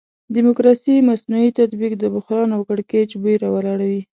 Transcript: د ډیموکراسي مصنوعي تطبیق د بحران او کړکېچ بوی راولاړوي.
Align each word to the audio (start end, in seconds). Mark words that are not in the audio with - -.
د 0.03 0.03
ډیموکراسي 0.35 0.95
مصنوعي 1.09 1.49
تطبیق 1.59 1.93
د 1.97 2.03
بحران 2.15 2.49
او 2.55 2.61
کړکېچ 2.69 3.09
بوی 3.21 3.35
راولاړوي. 3.43 4.01